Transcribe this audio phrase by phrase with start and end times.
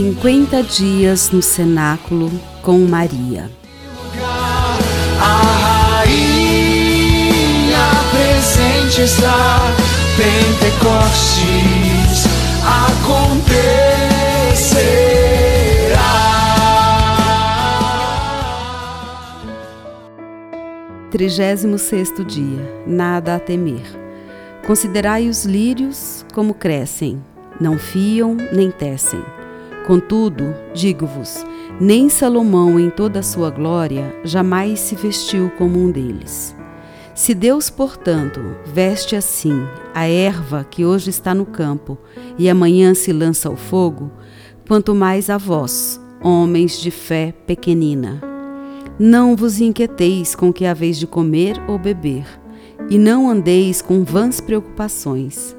[0.00, 3.50] 50 dias no cenáculo com Maria.
[5.20, 7.36] A rainha
[8.10, 9.58] presente está,
[10.16, 11.44] Pentecostes
[12.64, 13.60] acontecerá.
[21.10, 23.84] Trigésimo sexto dia, nada a temer.
[24.66, 27.22] Considerai os lírios como crescem,
[27.60, 29.22] não fiam nem tecem.
[29.86, 31.44] Contudo, digo-vos,
[31.80, 36.54] nem Salomão em toda a sua glória jamais se vestiu como um deles.
[37.14, 41.98] Se Deus, portanto, veste assim a erva que hoje está no campo
[42.38, 44.10] e amanhã se lança ao fogo,
[44.66, 48.22] quanto mais a vós, homens de fé pequenina.
[48.98, 52.26] Não vos inquieteis com o que haveis de comer ou beber,
[52.88, 55.56] e não andeis com vãs preocupações,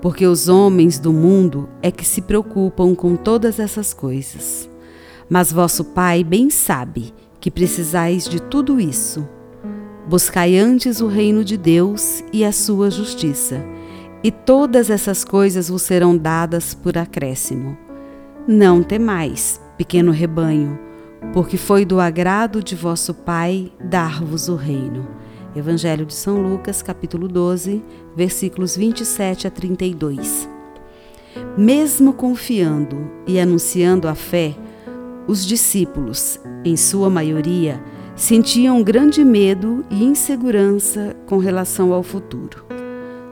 [0.00, 4.68] porque os homens do mundo é que se preocupam com todas essas coisas.
[5.28, 9.26] Mas vosso Pai bem sabe que precisais de tudo isso.
[10.08, 13.64] Buscai antes o reino de Deus e a sua justiça,
[14.24, 17.76] e todas essas coisas vos serão dadas por acréscimo.
[18.46, 20.78] Não temais, pequeno rebanho,
[21.32, 25.06] porque foi do agrado de vosso Pai dar-vos o reino.
[25.54, 27.82] Evangelho de São Lucas, capítulo 12,
[28.14, 30.48] versículos 27 a 32.
[31.56, 34.54] Mesmo confiando e anunciando a fé,
[35.26, 37.82] os discípulos, em sua maioria,
[38.14, 42.64] sentiam grande medo e insegurança com relação ao futuro,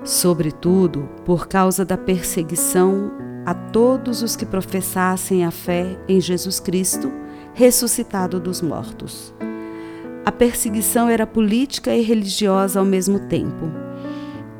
[0.05, 3.13] sobretudo por causa da perseguição
[3.47, 7.13] a todos os que professassem a fé em Jesus Cristo,
[7.55, 9.33] ressuscitado dos mortos.
[10.25, 13.71] A perseguição era política e religiosa ao mesmo tempo.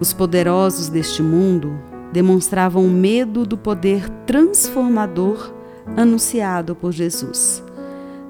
[0.01, 1.79] Os poderosos deste mundo
[2.13, 5.53] demonstravam medo do poder transformador
[5.97, 7.63] anunciado por Jesus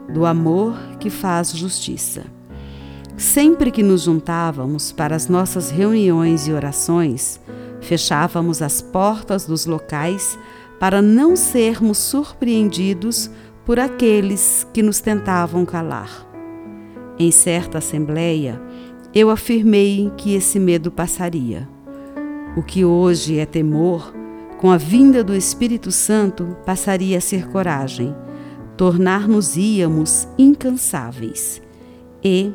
[0.09, 2.25] do amor que faz justiça.
[3.16, 7.41] Sempre que nos juntávamos para as nossas reuniões e orações,
[7.81, 10.39] fechávamos as portas dos locais
[10.81, 13.31] para não sermos surpreendidos
[13.66, 16.28] por aqueles que nos tentavam calar.
[17.19, 18.61] Em certa assembleia,
[19.15, 21.69] eu afirmei que esse medo passaria.
[22.56, 24.15] O que hoje é temor,
[24.59, 28.15] com a vinda do Espírito Santo, passaria a ser coragem
[28.78, 31.61] tornar-nos-íamos incansáveis.
[32.23, 32.53] E,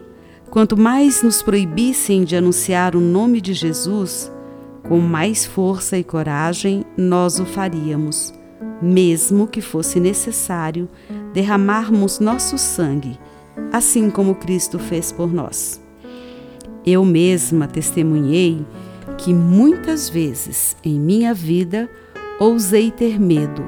[0.49, 4.31] quanto mais nos proibissem de anunciar o nome de Jesus,
[4.83, 8.33] com mais força e coragem nós o faríamos,
[8.81, 10.87] mesmo que fosse necessário
[11.33, 13.19] derramarmos nosso sangue,
[13.71, 15.81] assim como Cristo fez por nós.
[16.85, 18.65] Eu mesma testemunhei
[19.17, 21.89] que muitas vezes em minha vida
[22.39, 23.63] ousei ter medo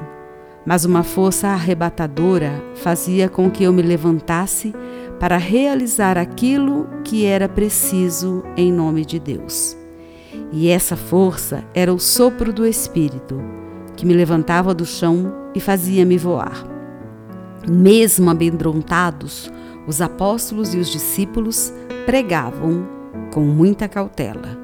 [0.66, 4.74] mas uma força arrebatadora fazia com que eu me levantasse
[5.20, 9.76] para realizar aquilo que era preciso em nome de Deus.
[10.52, 13.40] E essa força era o sopro do Espírito,
[13.96, 16.66] que me levantava do chão e fazia-me voar.
[17.70, 19.50] Mesmo amedrontados,
[19.86, 21.72] os apóstolos e os discípulos
[22.04, 22.86] pregavam
[23.32, 24.58] com muita cautela.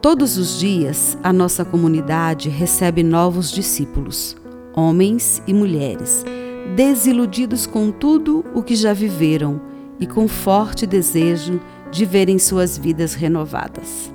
[0.00, 4.36] Todos os dias, a nossa comunidade recebe novos discípulos
[4.74, 6.24] homens e mulheres,
[6.74, 9.60] desiludidos com tudo o que já viveram
[10.00, 14.12] e com forte desejo de verem suas vidas renovadas.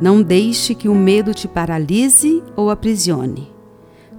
[0.00, 3.52] Não deixe que o medo te paralise ou aprisione.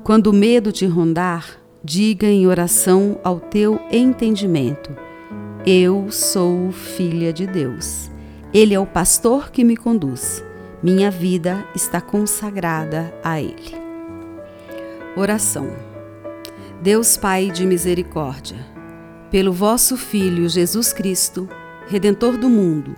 [0.03, 4.93] Quando o medo te rondar, diga em oração ao teu entendimento:
[5.65, 8.11] Eu sou filha de Deus.
[8.53, 10.43] Ele é o pastor que me conduz.
[10.83, 13.73] Minha vida está consagrada a Ele.
[15.15, 15.69] Oração.
[16.81, 18.57] Deus Pai de misericórdia,
[19.31, 21.47] pelo vosso Filho Jesus Cristo,
[21.87, 22.97] Redentor do mundo,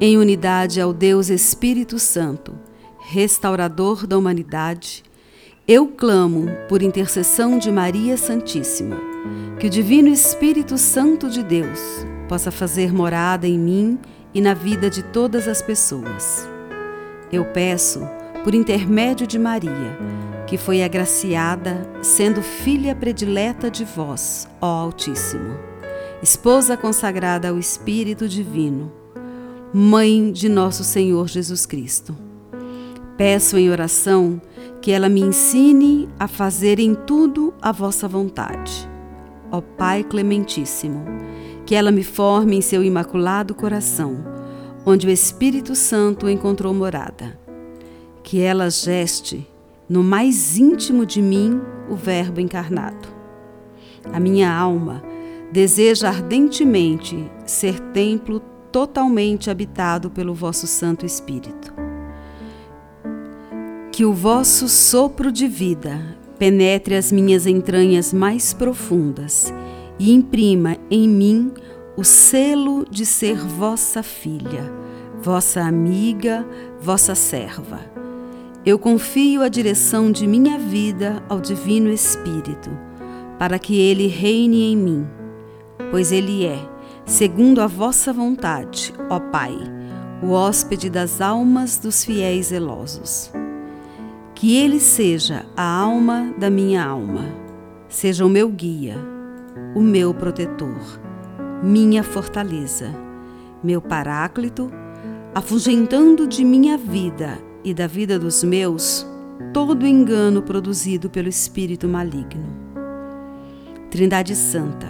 [0.00, 2.58] em unidade ao Deus Espírito Santo,
[2.98, 5.04] restaurador da humanidade,
[5.68, 8.96] eu clamo por intercessão de Maria Santíssima,
[9.58, 13.98] que o Divino Espírito Santo de Deus possa fazer morada em mim
[14.32, 16.48] e na vida de todas as pessoas.
[17.32, 18.08] Eu peço,
[18.44, 19.98] por intermédio de Maria,
[20.46, 25.58] que foi agraciada, sendo filha predileta de vós, ó Altíssimo,
[26.22, 28.92] esposa consagrada ao Espírito Divino,
[29.74, 32.16] mãe de nosso Senhor Jesus Cristo.
[33.16, 34.40] Peço em oração
[34.80, 38.88] que ela me ensine a fazer em tudo a vossa vontade.
[39.50, 41.04] Ó Pai Clementíssimo,
[41.64, 44.24] que ela me forme em seu imaculado coração,
[44.84, 47.38] onde o Espírito Santo encontrou morada.
[48.22, 49.46] Que ela geste
[49.88, 53.08] no mais íntimo de mim, o Verbo encarnado.
[54.12, 55.02] A minha alma
[55.52, 58.40] deseja ardentemente ser templo
[58.72, 61.75] totalmente habitado pelo vosso Santo Espírito.
[63.96, 69.50] Que o vosso sopro de vida penetre as minhas entranhas mais profundas
[69.98, 71.50] e imprima em mim
[71.96, 74.70] o selo de ser vossa filha,
[75.22, 76.46] vossa amiga,
[76.78, 77.80] vossa serva.
[78.66, 82.68] Eu confio a direção de minha vida ao Divino Espírito,
[83.38, 85.06] para que ele reine em mim,
[85.90, 86.58] pois ele é,
[87.06, 89.56] segundo a vossa vontade, ó Pai,
[90.22, 93.32] o hóspede das almas dos fiéis zelosos.
[94.36, 97.24] Que ele seja a alma da minha alma,
[97.88, 98.94] seja o meu guia,
[99.74, 101.00] o meu protetor,
[101.62, 102.94] minha fortaleza,
[103.64, 104.70] meu paráclito,
[105.34, 109.06] afugentando de minha vida e da vida dos meus
[109.54, 112.46] todo engano produzido pelo espírito maligno.
[113.90, 114.86] Trindade Santa,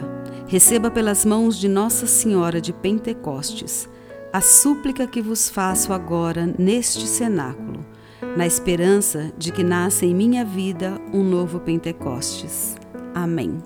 [0.48, 3.88] receba pelas mãos de Nossa Senhora de Pentecostes
[4.32, 7.94] a súplica que vos faço agora neste cenáculo
[8.36, 12.76] na esperança de que nasça em minha vida um novo Pentecostes.
[13.14, 13.62] Amém.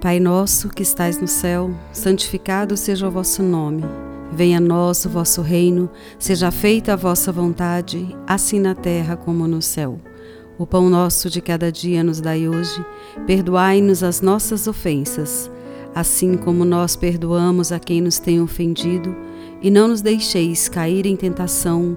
[0.00, 3.82] Pai nosso que estais no céu, santificado seja o vosso nome.
[4.30, 5.88] Venha a nós o vosso reino,
[6.18, 9.98] seja feita a vossa vontade, assim na terra como no céu.
[10.58, 12.84] O pão nosso de cada dia nos dai hoje,
[13.26, 15.50] perdoai-nos as nossas ofensas,
[15.94, 19.16] assim como nós perdoamos a quem nos tem ofendido,
[19.62, 21.96] e não nos deixeis cair em tentação,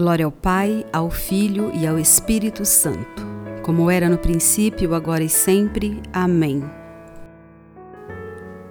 [0.00, 3.22] Glória ao Pai, ao Filho e ao Espírito Santo,
[3.62, 6.00] como era no princípio, agora e sempre.
[6.10, 6.64] Amém.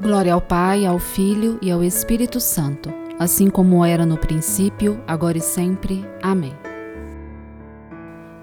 [0.01, 5.37] Glória ao Pai, ao Filho e ao Espírito Santo, assim como era no princípio, agora
[5.37, 6.03] e sempre.
[6.19, 6.55] Amém.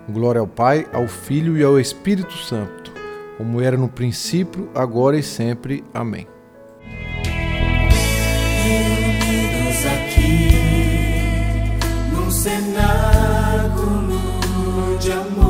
[0.08, 2.92] Glória ao Pai, ao Filho e ao Espírito Santo,
[3.36, 5.82] como era no princípio, agora e sempre.
[5.92, 6.35] Amém.
[12.46, 14.20] Cenáculo
[15.02, 15.45] de amor.